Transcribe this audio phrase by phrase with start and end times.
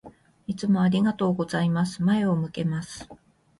[0.47, 2.01] いつもありがとうございます。
[2.01, 3.07] 前を向けます。